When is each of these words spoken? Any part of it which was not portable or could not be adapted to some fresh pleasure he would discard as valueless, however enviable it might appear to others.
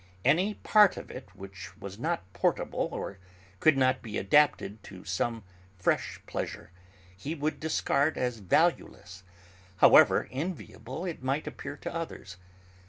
Any 0.25 0.55
part 0.55 0.97
of 0.97 1.11
it 1.11 1.29
which 1.35 1.77
was 1.77 1.99
not 1.99 2.23
portable 2.33 2.89
or 2.91 3.19
could 3.59 3.77
not 3.77 4.01
be 4.01 4.17
adapted 4.17 4.81
to 4.85 5.03
some 5.05 5.43
fresh 5.77 6.19
pleasure 6.25 6.71
he 7.15 7.35
would 7.35 7.59
discard 7.59 8.17
as 8.17 8.39
valueless, 8.39 9.21
however 9.77 10.27
enviable 10.31 11.05
it 11.05 11.21
might 11.21 11.45
appear 11.45 11.77
to 11.77 11.93
others. 11.93 12.37